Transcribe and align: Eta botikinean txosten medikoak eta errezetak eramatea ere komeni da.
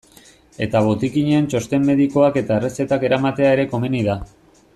Eta 0.65 0.79
botikinean 0.87 1.49
txosten 1.51 1.85
medikoak 1.91 2.41
eta 2.43 2.59
errezetak 2.63 3.07
eramatea 3.11 3.53
ere 3.59 3.69
komeni 3.77 4.03
da. 4.11 4.19